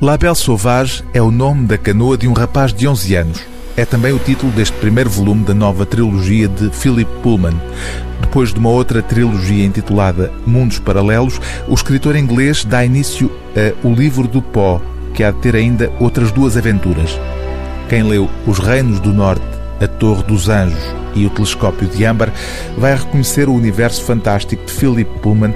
[0.00, 3.40] La Belle Sauvage é o nome da canoa de um rapaz de 11 anos.
[3.76, 7.60] É também o título deste primeiro volume da nova trilogia de Philip Pullman.
[8.20, 13.92] Depois de uma outra trilogia intitulada Mundos Paralelos, o escritor inglês dá início a O
[13.92, 14.80] Livro do Pó,
[15.14, 17.18] que há de ter ainda outras duas aventuras.
[17.88, 19.42] Quem leu Os Reinos do Norte,
[19.80, 22.32] A Torre dos Anjos e O Telescópio de Âmbar
[22.76, 25.52] vai reconhecer o universo fantástico de Philip Pullman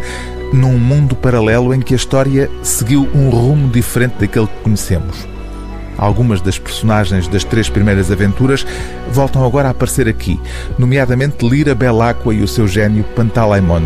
[0.53, 5.27] num mundo paralelo em que a história seguiu um rumo diferente daquele que conhecemos.
[5.97, 8.67] Algumas das personagens das três primeiras aventuras
[9.11, 10.41] voltam agora a aparecer aqui,
[10.79, 13.83] nomeadamente Lira Belacqua e o seu gênio Pantalaimon.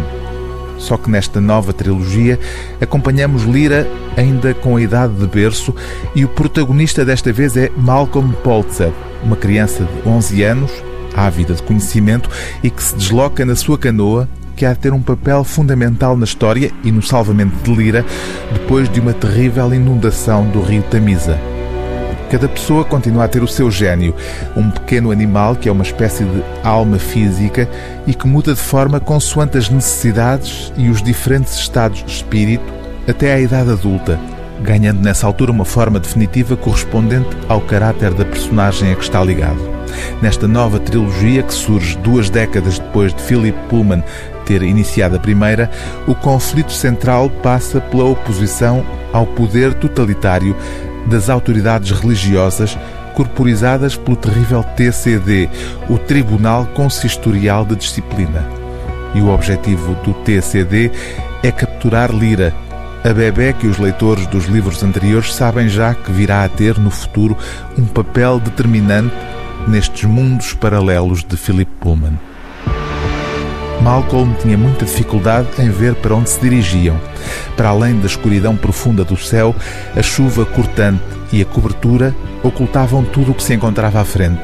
[0.79, 2.39] Só que nesta nova trilogia
[2.81, 5.75] acompanhamos Lira ainda com a idade de berço
[6.15, 8.93] e o protagonista desta vez é Malcolm Polzer,
[9.23, 10.71] uma criança de 11 anos,
[11.15, 12.29] ávida de conhecimento
[12.63, 16.25] e que se desloca na sua canoa que há de ter um papel fundamental na
[16.25, 18.05] história e no salvamento de Lira
[18.53, 21.39] depois de uma terrível inundação do rio Tamisa.
[22.31, 24.13] Cada pessoa continua a ter o seu gênio,
[24.57, 27.69] um pequeno animal que é uma espécie de alma física
[28.07, 32.65] e que muda de forma consoante as necessidades e os diferentes estados de espírito
[33.07, 34.19] até à idade adulta,
[34.63, 39.77] ganhando nessa altura uma forma definitiva correspondente ao caráter da personagem a que está ligado.
[40.21, 44.03] Nesta nova trilogia, que surge duas décadas depois de Philip Pullman
[44.47, 45.71] ter iniciado a primeira,
[46.07, 50.57] o conflito central passa pela oposição ao poder totalitário
[51.07, 52.79] das autoridades religiosas
[53.15, 55.49] corporizadas pelo terrível TCD,
[55.89, 58.47] o Tribunal Consistorial de Disciplina.
[59.15, 60.91] E o objetivo do TCD
[61.43, 62.55] é capturar Lira,
[63.03, 66.91] a bebê que os leitores dos livros anteriores sabem já que virá a ter no
[66.91, 67.37] futuro
[67.79, 69.15] um papel determinante
[69.67, 72.19] nestes mundos paralelos de Philip Pullman.
[73.87, 77.01] Malcolm tinha muita dificuldade em ver para onde se dirigiam.
[77.57, 79.55] Para além da escuridão profunda do céu,
[79.95, 82.13] a chuva cortante e a cobertura
[82.43, 84.43] ocultavam tudo o que se encontrava à frente.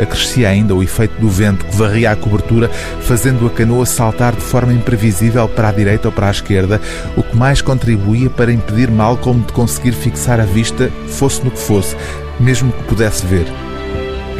[0.00, 2.70] Acrescia ainda o efeito do vento que varria a cobertura,
[3.02, 6.80] fazendo a canoa saltar de forma imprevisível para a direita ou para a esquerda,
[7.14, 11.58] o que mais contribuía para impedir Malcolm de conseguir fixar a vista, fosse no que
[11.58, 11.94] fosse,
[12.40, 13.44] mesmo que pudesse ver.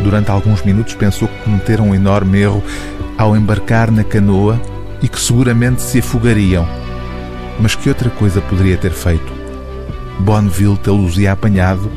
[0.03, 2.64] Durante alguns minutos pensou que cometeram um enorme erro
[3.17, 4.61] ao embarcar na canoa
[5.03, 6.67] e que seguramente se afogariam.
[7.61, 9.33] Mas que outra coisa poderia ter feito?
[10.21, 11.91] Bonneville tê-los ia apanhado,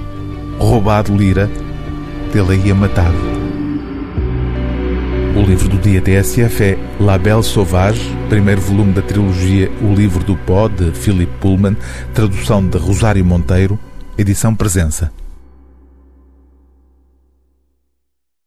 [0.58, 1.50] roubado Lira,
[2.32, 3.36] tê-la ia matado.
[5.36, 10.24] O livro do dia TSF é La Belle Sauvage, primeiro volume da trilogia O Livro
[10.24, 11.76] do Pó, de Philip Pullman,
[12.14, 13.78] tradução de Rosário Monteiro,
[14.18, 15.12] edição Presença.